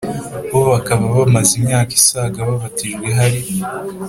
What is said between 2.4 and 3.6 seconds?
babatijwe hari